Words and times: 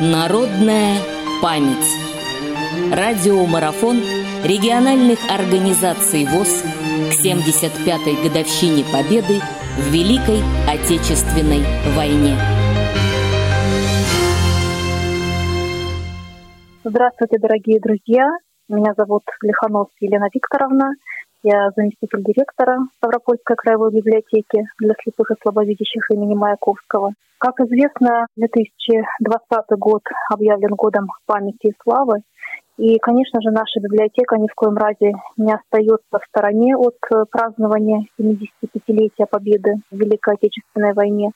Народная 0.00 0.96
память. 1.42 1.98
Радиомарафон 2.90 3.98
региональных 4.42 5.18
организаций 5.30 6.24
ВОЗ 6.24 6.62
к 7.10 7.24
75-й 7.24 8.26
годовщине 8.26 8.84
Победы 8.90 9.40
в 9.76 9.92
Великой 9.92 10.40
Отечественной 10.66 11.62
войне. 11.94 12.36
Здравствуйте, 16.84 17.38
дорогие 17.38 17.78
друзья! 17.78 18.26
Меня 18.68 18.94
зовут 18.96 19.24
Лиханов 19.42 19.88
Елена 20.00 20.28
Викторовна. 20.32 20.92
Я 21.44 21.70
заместитель 21.74 22.22
директора 22.22 22.78
Ставропольской 22.98 23.56
краевой 23.56 23.90
библиотеки 23.90 24.64
для 24.78 24.94
слепых 25.02 25.32
и 25.32 25.34
слабовидящих 25.42 26.08
имени 26.12 26.36
Маяковского. 26.36 27.14
Как 27.38 27.58
известно, 27.58 28.26
2020 28.36 29.76
год 29.76 30.02
объявлен 30.30 30.76
годом 30.76 31.08
памяти 31.26 31.66
и 31.70 31.74
славы. 31.82 32.22
И, 32.78 32.96
конечно 33.00 33.40
же, 33.40 33.50
наша 33.50 33.80
библиотека 33.80 34.36
ни 34.38 34.46
в 34.46 34.54
коем 34.54 34.76
разе 34.76 35.14
не 35.36 35.52
остается 35.52 36.12
в 36.12 36.24
стороне 36.28 36.76
от 36.76 36.96
празднования 37.32 38.06
75-летия 38.20 39.26
победы 39.28 39.74
в 39.90 39.96
Великой 39.96 40.34
Отечественной 40.34 40.92
войне. 40.92 41.32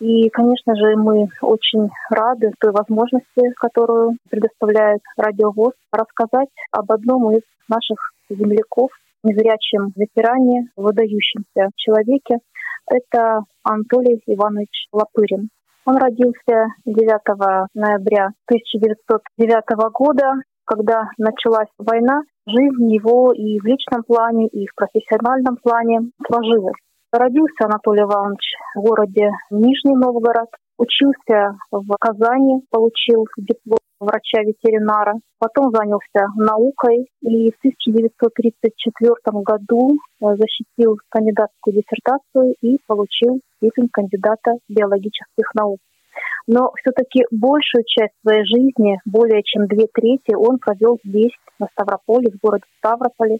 И, 0.00 0.30
конечно 0.30 0.74
же, 0.76 0.96
мы 0.96 1.28
очень 1.42 1.90
рады 2.08 2.52
той 2.58 2.72
возможности, 2.72 3.52
которую 3.56 4.16
предоставляет 4.30 5.02
радиовоз, 5.18 5.74
рассказать 5.92 6.48
об 6.70 6.90
одном 6.90 7.32
из 7.32 7.42
наших 7.68 8.12
земляков, 8.30 8.90
незрячем 9.26 9.92
ветеране, 9.96 10.70
выдающемся 10.76 11.70
человеке. 11.76 12.38
Это 12.88 13.40
Анатолий 13.64 14.22
Иванович 14.26 14.86
Лопырин. 14.92 15.48
Он 15.84 15.96
родился 15.96 16.66
9 16.84 17.68
ноября 17.74 18.30
1909 18.46 19.92
года, 19.92 20.34
когда 20.64 21.08
началась 21.18 21.70
война. 21.78 22.22
Жизнь 22.46 22.92
его 22.92 23.32
и 23.32 23.58
в 23.58 23.64
личном 23.64 24.02
плане, 24.04 24.46
и 24.48 24.66
в 24.66 24.74
профессиональном 24.74 25.56
плане 25.62 26.10
сложилась. 26.26 26.78
Родился 27.12 27.64
Анатолий 27.64 28.02
Иванович 28.02 28.54
в 28.74 28.80
городе 28.80 29.30
Нижний 29.50 29.96
Новгород, 29.96 30.50
учился 30.78 31.56
в 31.70 31.86
Казани, 31.98 32.62
получил 32.70 33.26
диплом 33.36 33.78
врача-ветеринара, 34.00 35.14
потом 35.38 35.70
занялся 35.70 36.28
наукой 36.36 37.08
и 37.22 37.50
в 37.50 37.58
1934 37.58 39.14
году 39.42 39.96
э, 40.20 40.26
защитил 40.36 40.98
кандидатскую 41.08 41.74
диссертацию 41.76 42.54
и 42.60 42.78
получил 42.86 43.40
степень 43.56 43.88
кандидата 43.92 44.52
биологических 44.68 45.54
наук. 45.54 45.78
Но 46.46 46.72
все-таки 46.80 47.24
большую 47.30 47.84
часть 47.86 48.14
своей 48.22 48.44
жизни, 48.44 49.00
более 49.04 49.42
чем 49.42 49.66
две 49.66 49.86
трети, 49.92 50.34
он 50.34 50.58
провел 50.58 50.98
здесь, 51.04 51.32
на 51.58 51.66
Ставрополе, 51.72 52.30
в 52.30 52.40
городе 52.40 52.64
Ставрополе. 52.78 53.38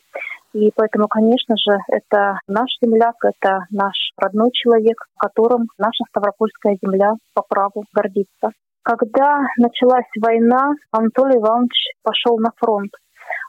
И 0.53 0.71
поэтому, 0.75 1.07
конечно 1.07 1.55
же, 1.57 1.77
это 1.89 2.41
наш 2.49 2.71
земляк, 2.83 3.17
это 3.23 3.67
наш 3.71 3.95
родной 4.17 4.51
человек, 4.53 4.97
которым 5.19 5.69
наша 5.79 6.05
Ставропольская 6.09 6.79
земля 6.83 7.13
по 7.35 7.43
праву 7.43 7.85
гордится. 7.93 8.51
Когда 8.87 9.41
началась 9.59 10.07
война, 10.23 10.71
Анатолий 10.93 11.39
Иванович 11.39 11.91
пошел 12.05 12.39
на 12.39 12.51
фронт. 12.57 12.93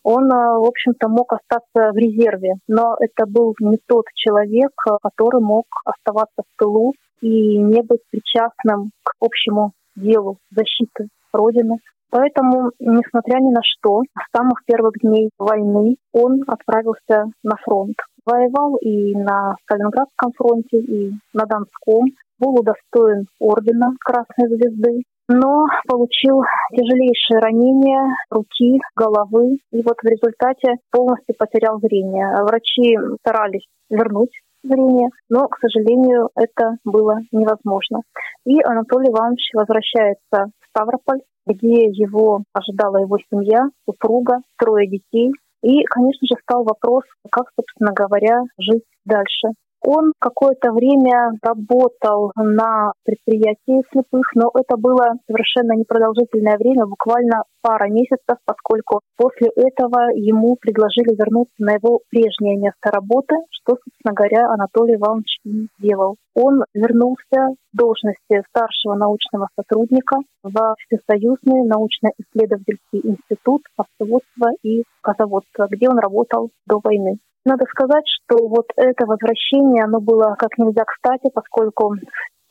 Он, 0.03 0.23
э, 0.23 0.57
в 0.57 0.67
общем-то, 0.67 1.09
мог 1.09 1.31
остаться 1.31 1.91
в 1.93 1.95
резерве, 1.95 2.55
но 2.67 2.95
это 2.99 3.27
был 3.27 3.53
не 3.59 3.77
тот 3.85 4.05
человек, 4.15 4.71
который 5.03 5.39
мог 5.39 5.67
оставаться 5.85 6.41
в 6.41 6.57
тылу 6.57 6.93
и 7.21 7.59
не 7.59 7.83
быть 7.83 8.01
причастным 8.09 8.89
к 9.03 9.11
общему 9.19 9.73
делу 9.95 10.39
защиты 10.49 11.09
Родины. 11.31 11.77
Поэтому, 12.09 12.71
несмотря 12.79 13.37
ни 13.37 13.51
на 13.51 13.61
что, 13.61 14.01
с 14.17 14.35
самых 14.35 14.65
первых 14.65 14.93
дней 15.03 15.29
войны 15.37 15.97
он 16.13 16.41
отправился 16.47 17.25
на 17.43 17.57
фронт. 17.63 17.95
Воевал 18.25 18.77
и 18.77 19.13
на 19.13 19.53
Сталинградском 19.63 20.31
фронте, 20.35 20.79
и 20.79 21.11
на 21.33 21.45
Донском. 21.45 22.05
Был 22.39 22.59
удостоен 22.59 23.25
ордена 23.39 23.93
Красной 23.99 24.47
Звезды, 24.47 25.03
но 25.27 25.65
получил 25.87 26.41
тяжелейшее 26.71 27.39
ранение 27.39 28.15
руки, 28.29 28.79
головы, 28.95 29.57
и 29.71 29.81
вот 29.83 29.97
в 30.01 30.07
результате 30.07 30.75
полностью 30.91 31.35
потерял 31.37 31.79
зрение. 31.79 32.31
Врачи 32.43 32.95
старались 33.21 33.65
вернуть 33.89 34.31
зрение, 34.63 35.09
но, 35.29 35.47
к 35.47 35.57
сожалению, 35.59 36.29
это 36.35 36.77
было 36.85 37.19
невозможно. 37.31 38.01
И 38.45 38.61
Анатолий 38.63 39.09
Иванович 39.09 39.49
возвращается 39.53 40.51
в 40.59 40.65
Ставрополь, 40.69 41.21
где 41.45 41.85
его 41.85 42.43
ожидала 42.53 42.97
его 42.97 43.17
семья, 43.31 43.65
супруга, 43.85 44.39
трое 44.57 44.87
детей. 44.87 45.31
И, 45.63 45.83
конечно 45.85 46.27
же, 46.29 46.39
стал 46.43 46.63
вопрос, 46.63 47.03
как, 47.31 47.45
собственно 47.55 47.91
говоря, 47.93 48.41
жить 48.59 48.83
дальше. 49.05 49.49
Он 49.89 50.11
какое-то 50.19 50.73
время 50.73 51.31
работал 51.41 52.33
на 52.35 52.91
предприятии 53.05 53.87
слепых, 53.89 54.35
но 54.35 54.51
это 54.53 54.75
было 54.75 55.13
совершенно 55.27 55.79
непродолжительное 55.79 56.57
время, 56.57 56.85
буквально 56.85 57.43
пара 57.61 57.87
месяцев, 57.87 58.35
поскольку 58.43 58.99
после 59.15 59.47
этого 59.55 60.11
ему 60.13 60.57
предложили 60.59 61.15
вернуться 61.15 61.55
на 61.59 61.75
его 61.75 62.01
прежнее 62.09 62.57
место 62.57 62.91
работы, 62.91 63.35
что, 63.49 63.77
собственно 63.77 64.13
говоря, 64.13 64.51
Анатолий 64.51 64.95
Иванович 64.95 65.39
и 65.45 65.67
сделал. 65.79 66.17
Он 66.35 66.65
вернулся 66.73 67.55
в 67.71 67.77
должности 67.77 68.43
старшего 68.49 68.95
научного 68.95 69.47
сотрудника 69.55 70.17
в 70.43 70.75
Всесоюзный 70.83 71.63
научно-исследовательский 71.65 73.01
институт 73.07 73.61
овцеводства 73.77 74.51
и 74.63 74.83
козоводства, 75.01 75.67
где 75.71 75.87
он 75.87 75.97
работал 75.97 76.49
до 76.65 76.81
войны. 76.83 77.19
Надо 77.47 77.63
сказать, 77.71 78.03
что 78.19 78.45
вот 78.45 78.65
это 78.75 79.05
возвращение, 79.05 79.85
оно 79.85 80.01
было 80.01 80.35
как 80.37 80.57
нельзя 80.57 80.83
кстати, 80.83 81.31
поскольку 81.33 81.95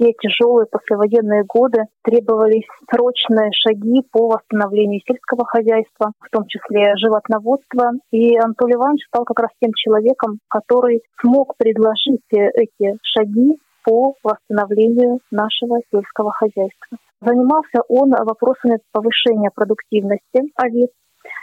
те 0.01 0.13
тяжелые 0.19 0.65
послевоенные 0.73 1.45
годы 1.45 1.83
требовались 2.03 2.65
срочные 2.91 3.51
шаги 3.53 4.01
по 4.11 4.29
восстановлению 4.29 5.03
сельского 5.07 5.45
хозяйства, 5.45 6.13
в 6.19 6.31
том 6.31 6.47
числе 6.49 6.97
животноводства. 6.97 7.93
И 8.11 8.39
Анатолий 8.39 8.77
Иванович 8.77 9.05
стал 9.09 9.25
как 9.27 9.39
раз 9.41 9.51
тем 9.61 9.73
человеком, 9.77 10.39
который 10.49 11.03
смог 11.21 11.53
предложить 11.59 12.25
эти 12.33 12.97
шаги 13.03 13.59
по 13.85 14.15
восстановлению 14.25 15.21
нашего 15.31 15.77
сельского 15.93 16.33
хозяйства. 16.33 16.97
Занимался 17.21 17.85
он 17.89 18.13
вопросами 18.13 18.79
повышения 18.93 19.51
продуктивности 19.55 20.41
овец, 20.57 20.91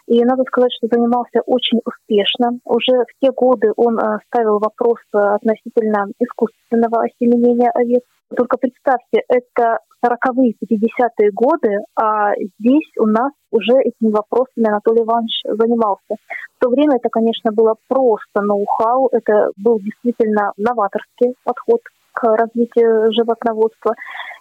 и 0.07 0.23
надо 0.23 0.43
сказать, 0.43 0.71
что 0.77 0.87
занимался 0.91 1.41
очень 1.45 1.79
успешно. 1.85 2.59
Уже 2.65 3.03
в 3.03 3.19
те 3.21 3.31
годы 3.31 3.71
он 3.75 3.97
э, 3.97 4.19
ставил 4.27 4.59
вопрос 4.59 4.99
э, 5.13 5.17
относительно 5.17 6.07
искусственного 6.19 7.03
осеменения 7.03 7.71
овец. 7.73 8.03
Только 8.35 8.57
представьте, 8.57 9.21
это 9.27 9.79
40-е, 10.03 10.53
50-е 10.61 11.31
годы, 11.31 11.79
а 11.95 12.33
здесь 12.59 12.89
у 12.99 13.05
нас 13.05 13.31
уже 13.51 13.73
этими 13.79 14.11
вопросами 14.11 14.67
Анатолий 14.67 15.03
Иванович 15.03 15.41
занимался. 15.45 16.15
В 16.57 16.59
то 16.59 16.69
время 16.69 16.97
это, 16.97 17.09
конечно, 17.09 17.51
было 17.51 17.75
просто 17.87 18.41
ноу-хау, 18.41 19.09
это 19.11 19.51
был 19.57 19.79
действительно 19.79 20.51
новаторский 20.57 21.35
подход 21.43 21.81
к 22.13 22.23
развитию 22.23 23.11
животноводства. 23.11 23.95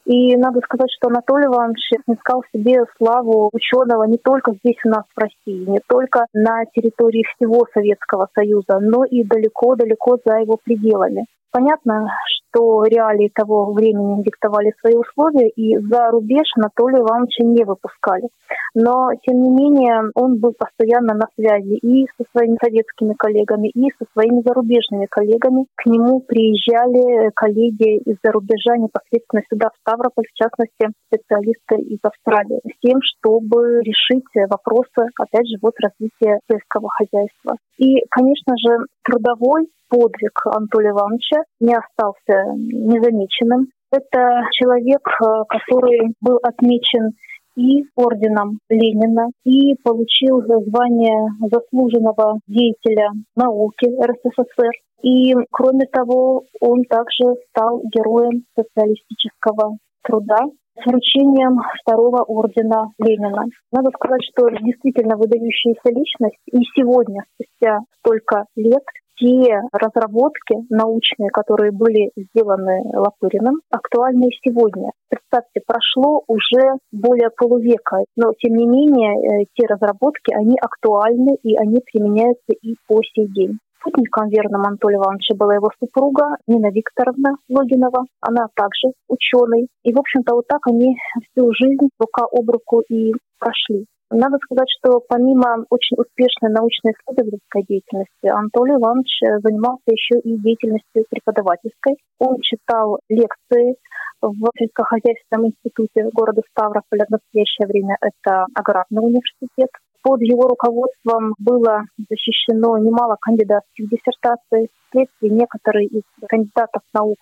И 0.05 0.37
надо 0.37 0.61
сказать, 0.61 0.91
что 0.97 1.09
Анатолий 1.09 1.47
Иванович 1.47 1.91
искал 2.09 2.43
себе 2.53 2.85
славу 2.99 3.51
ученого 3.53 4.05
не 4.05 4.19
только 4.19 4.53
здесь 4.53 4.79
у 4.85 4.89
нас 4.89 5.05
в 5.15 5.21
России, 5.21 5.71
не 5.71 5.81
только 5.89 6.27
на 6.33 6.65
территории 6.75 7.25
всего 7.37 7.67
Советского 7.73 8.29
Союза, 8.35 8.79
но 8.81 9.05
и 9.05 9.23
далеко-далеко 9.23 10.19
за 10.25 10.39
его 10.39 10.59
пределами. 10.63 11.27
Понятно, 11.53 12.09
что 12.27 12.85
реалии 12.85 13.31
того 13.33 13.73
времени 13.73 14.23
диктовали 14.23 14.73
свои 14.81 14.95
условия, 14.95 15.49
и 15.51 15.77
за 15.79 16.11
рубеж 16.11 16.51
Анатолия 16.57 17.01
Ивановича 17.01 17.45
не 17.45 17.63
выпускали. 17.65 18.29
Но, 18.75 19.11
тем 19.23 19.43
не 19.43 19.51
менее, 19.51 20.11
он 20.15 20.39
был 20.39 20.55
постоянно 20.57 21.15
на 21.15 21.27
связи 21.37 21.77
и 21.77 22.07
со 22.17 22.25
своими 22.33 22.57
советскими 22.63 23.15
коллегами, 23.15 23.69
и 23.69 23.91
со 23.99 24.07
своими 24.13 24.41
зарубежными 24.43 25.07
коллегами. 25.07 25.67
К 25.77 25.87
нему 25.87 26.21
приезжали 26.21 27.31
коллеги 27.35 27.99
из-за 28.01 28.33
рубежа 28.33 28.77
непосредственно 28.79 29.43
сюда, 29.51 29.69
в 29.69 29.79
Ставрополь, 29.81 30.25
в 30.25 30.39
частности, 30.39 30.89
специалисты 31.09 31.77
из 31.85 31.99
Австралии, 32.03 32.61
с 32.65 32.79
тем, 32.81 33.01
чтобы 33.03 33.83
решить 33.85 34.25
вопросы, 34.49 35.05
опять 35.21 35.47
же, 35.49 35.59
вот 35.61 35.75
развития 35.81 36.41
сельского 36.51 36.89
хозяйства. 36.89 37.57
И, 37.77 38.01
конечно 38.09 38.57
же, 38.57 38.87
трудовой 39.05 39.69
подвиг 39.89 40.41
Анатолия 40.47 40.91
Ивановича 40.91 41.45
не 41.61 41.75
остался 41.75 42.57
незамеченным. 42.57 43.69
Это 43.93 44.49
человек, 44.53 45.03
э, 45.07 45.45
который 45.49 46.15
был 46.23 46.39
отмечен 46.43 47.13
и 47.57 47.85
орденом 47.97 48.59
Ленина, 48.69 49.29
и 49.45 49.75
получил 49.83 50.41
звание 50.41 51.29
заслуженного 51.41 52.39
деятеля 52.47 53.11
науки 53.37 53.87
РСФСР. 53.87 54.73
И, 55.03 55.35
кроме 55.51 55.87
того, 55.87 56.45
он 56.61 56.85
также 56.85 57.35
стал 57.51 57.83
героем 57.93 58.45
социалистического 58.57 59.79
труда 60.03 60.47
с 60.77 60.87
вручением 60.87 61.61
второго 61.83 62.23
ордена 62.23 62.93
Ленина. 62.99 63.45
Надо 63.73 63.91
сказать, 63.95 64.23
что 64.33 64.49
действительно 64.51 65.17
выдающаяся 65.17 65.91
личность. 65.91 66.41
И 66.51 66.59
сегодня, 66.75 67.25
спустя 67.35 67.81
столько 68.01 68.47
лет, 68.57 68.83
те 69.23 69.61
разработки 69.73 70.57
научные, 70.71 71.31
которые 71.31 71.71
были 71.71 72.11
сделаны 72.17 72.83
Лапыриным, 72.93 73.61
актуальны 73.71 74.29
и 74.29 74.39
сегодня. 74.43 74.91
Представьте, 75.09 75.61
прошло 75.67 76.23
уже 76.27 76.79
более 76.91 77.31
полувека, 77.37 78.05
но 78.17 78.33
тем 78.39 78.57
не 78.57 78.67
менее 78.67 79.13
э, 79.15 79.45
те 79.55 79.67
разработки, 79.67 80.35
они 80.35 80.57
актуальны 80.61 81.37
и 81.43 81.57
они 81.57 81.79
применяются 81.85 82.53
и 82.61 82.75
по 82.89 83.01
сей 83.03 83.29
день. 83.29 83.59
Спутником 83.83 84.29
верным 84.29 84.63
Анатолия 84.63 84.99
Ивановича 84.99 85.35
была 85.35 85.55
его 85.55 85.71
супруга 85.81 86.37
Нина 86.47 86.71
Викторовна 86.71 87.35
Логинова. 87.49 88.05
Она 88.21 88.47
также 88.55 88.95
ученый. 89.09 89.67
И, 89.83 89.93
в 89.93 89.99
общем-то, 89.99 90.35
вот 90.35 90.47
так 90.47 90.61
они 90.69 90.97
всю 91.31 91.53
жизнь 91.53 91.89
рука 91.99 92.25
об 92.31 92.49
руку 92.49 92.81
и 92.89 93.13
прошли. 93.41 93.87
Надо 94.11 94.37
сказать, 94.45 94.69
что 94.79 95.01
помимо 95.09 95.65
очень 95.71 95.97
успешной 95.97 96.53
научно-исследовательской 96.53 97.65
деятельности, 97.67 98.27
Анатолий 98.29 98.75
Иванович 98.75 99.43
занимался 99.43 99.89
еще 99.91 100.21
и 100.21 100.37
деятельностью 100.39 101.05
преподавательской. 101.11 101.97
Он 102.21 102.37
читал 102.41 103.01
лекции 103.09 103.77
в 104.21 104.51
сельскохозяйственном 104.57 105.49
институте 105.49 106.09
города 106.13 106.43
Ставрополя. 106.51 107.07
В 107.09 107.19
настоящее 107.19 107.67
время 107.67 107.97
это 108.01 108.47
аграрный 108.55 109.03
университет. 109.03 109.71
Под 110.03 110.21
его 110.21 110.49
руководством 110.49 111.35
было 111.39 111.85
защищено 112.11 112.77
немало 112.79 113.17
кандидатских 113.21 113.89
диссертаций. 113.89 114.69
Вследствие 114.93 115.33
некоторые 115.33 115.87
из 115.87 116.03
кандидатов 116.29 116.83
наук 116.93 117.17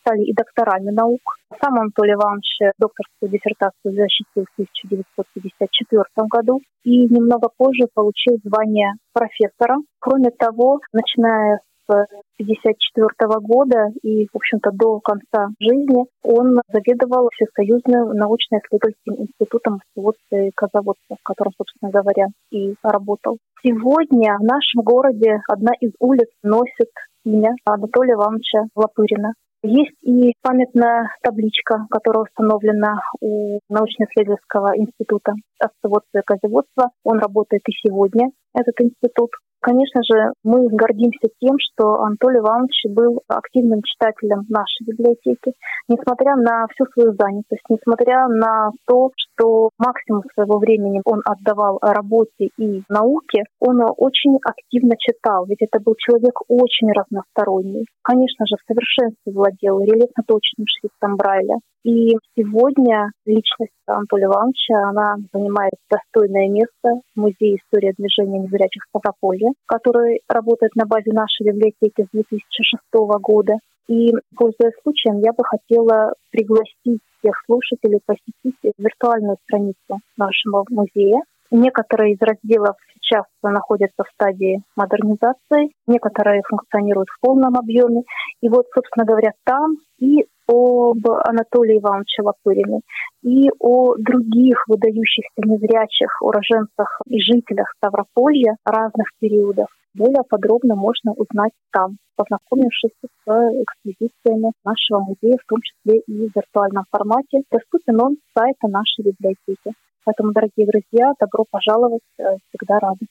стали 0.00 0.24
и 0.24 0.34
докторами 0.34 0.90
наук. 0.90 1.20
Сам 1.62 1.78
Анатолий 1.78 2.14
Иванович 2.14 2.74
докторскую 2.76 3.30
диссертацию 3.30 3.94
защитил 3.94 4.44
в 4.44 4.52
1954 4.58 6.02
году 6.26 6.60
и 6.82 7.06
немного 7.06 7.48
позже 7.56 7.86
получил 7.94 8.38
звание 8.42 8.94
профессора. 9.12 9.76
Кроме 10.00 10.30
того, 10.30 10.80
начиная 10.92 11.60
с 11.86 11.92
1954 12.40 13.38
года 13.40 13.90
и, 14.02 14.26
в 14.26 14.36
общем-то, 14.36 14.70
до 14.72 14.98
конца 14.98 15.50
жизни 15.60 16.06
он 16.22 16.60
заведовал 16.72 17.28
Всесоюзным 17.30 18.16
научно-исследовательским 18.16 19.14
институтом 19.22 19.74
мастероводства 19.74 20.36
и 20.36 20.50
козоводства, 20.56 21.16
в 21.20 21.22
котором, 21.22 21.52
собственно 21.56 21.92
говоря, 21.92 22.26
и 22.50 22.74
работал. 22.82 23.38
Сегодня 23.66 24.36
в 24.36 24.42
нашем 24.42 24.82
городе 24.84 25.40
одна 25.48 25.72
из 25.80 25.92
улиц 25.98 26.28
носит 26.42 26.90
имя 27.24 27.54
Анатолия 27.64 28.12
Ивановича 28.12 28.64
Лапырина. 28.76 29.32
Есть 29.62 29.96
и 30.02 30.34
памятная 30.42 31.08
табличка, 31.22 31.86
которая 31.88 32.24
установлена 32.24 33.00
у 33.22 33.60
научно-исследовательского 33.70 34.76
института 34.76 35.32
овцеводства 35.58 36.18
и 36.18 36.26
козеводства. 36.26 36.90
Он 37.04 37.18
работает 37.18 37.62
и 37.66 37.72
сегодня, 37.82 38.28
этот 38.52 38.78
институт. 38.82 39.30
Конечно 39.64 40.02
же, 40.04 40.32
мы 40.44 40.68
гордимся 40.68 41.32
тем, 41.40 41.56
что 41.58 42.02
Анатолий 42.02 42.40
Иванович 42.40 42.84
был 42.90 43.22
активным 43.28 43.80
читателем 43.82 44.44
нашей 44.50 44.84
библиотеки. 44.84 45.56
Несмотря 45.88 46.36
на 46.36 46.66
всю 46.68 46.84
свою 46.92 47.16
занятость, 47.18 47.64
несмотря 47.70 48.28
на 48.28 48.72
то, 48.86 49.08
что 49.16 49.70
максимум 49.78 50.22
своего 50.34 50.58
времени 50.58 51.00
он 51.06 51.22
отдавал 51.24 51.78
работе 51.80 52.50
и 52.58 52.82
науке, 52.90 53.44
он 53.58 53.80
очень 53.96 54.36
активно 54.44 54.96
читал, 54.98 55.46
ведь 55.46 55.62
это 55.62 55.80
был 55.82 55.94
человек 55.96 56.38
очень 56.48 56.92
разносторонний. 56.92 57.86
Конечно 58.02 58.44
же, 58.44 58.56
в 58.60 58.66
совершенстве 58.68 59.32
владел 59.32 59.80
рельефно-точным 59.80 60.66
шрифтом 60.68 61.16
Брайля. 61.16 61.56
И 61.84 62.16
сегодня 62.36 63.12
личность 63.26 63.72
Анатолия 63.86 64.24
Ивановича, 64.24 64.88
она 64.88 65.16
занимает 65.32 65.74
достойное 65.90 66.48
место 66.48 67.00
в 67.14 67.20
Музее 67.20 67.56
истории 67.56 67.92
движения 67.98 68.40
незрячих 68.40 68.84
Ставрополья, 68.88 69.53
который 69.66 70.20
работает 70.28 70.74
на 70.76 70.86
базе 70.86 71.12
нашей 71.12 71.46
библиотеки 71.46 72.02
с 72.02 72.08
2006 72.12 72.82
года. 73.20 73.54
И, 73.88 74.12
пользуясь 74.36 74.80
случаем, 74.82 75.20
я 75.20 75.32
бы 75.32 75.44
хотела 75.44 76.14
пригласить 76.30 77.00
всех 77.18 77.34
слушателей 77.46 78.00
посетить 78.04 78.74
виртуальную 78.78 79.36
страницу 79.44 80.00
нашего 80.16 80.64
музея. 80.70 81.20
Некоторые 81.50 82.14
из 82.14 82.20
разделов 82.20 82.76
сейчас 83.04 83.24
находятся 83.42 84.04
в 84.04 84.12
стадии 84.14 84.62
модернизации, 84.76 85.72
некоторые 85.86 86.42
функционируют 86.48 87.08
в 87.10 87.20
полном 87.20 87.56
объеме. 87.56 88.02
И 88.40 88.48
вот, 88.48 88.66
собственно 88.74 89.04
говоря, 89.04 89.32
там 89.44 89.76
и 89.98 90.24
об 90.46 91.06
Анатолии 91.06 91.78
Ивановиче 91.78 92.22
Лапырине 92.22 92.80
и 93.22 93.48
о 93.58 93.94
других 93.96 94.64
выдающихся 94.68 95.40
незрячих 95.42 96.20
уроженцах 96.20 97.00
и 97.06 97.18
жителях 97.20 97.72
Ставрополья 97.78 98.56
разных 98.64 99.08
периодов. 99.20 99.68
Более 99.94 100.24
подробно 100.28 100.74
можно 100.74 101.12
узнать 101.12 101.52
там, 101.72 101.96
познакомившись 102.16 102.90
с 103.00 103.28
экспозициями 103.28 104.52
нашего 104.64 105.00
музея, 105.00 105.38
в 105.40 105.48
том 105.48 105.60
числе 105.62 106.00
и 106.00 106.28
в 106.28 106.32
виртуальном 106.34 106.84
формате. 106.90 107.42
Доступен 107.50 108.00
он 108.02 108.16
с 108.16 108.38
сайта 108.38 108.68
нашей 108.68 109.04
библиотеки. 109.04 109.72
Поэтому, 110.04 110.32
дорогие 110.32 110.66
друзья, 110.66 111.12
добро 111.18 111.44
пожаловать, 111.50 112.02
э, 112.18 112.36
всегда 112.48 112.78
рады. 112.78 113.06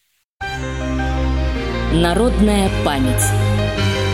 Народная 1.94 2.70
память. 2.86 3.24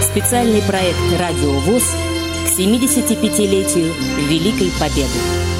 Специальный 0.01 0.61
проект 0.67 0.99
«Радио 1.19 1.51
ВОЗ» 1.59 1.95
к 2.45 2.59
75-летию 2.59 3.93
Великой 4.27 4.71
Победы. 4.79 5.58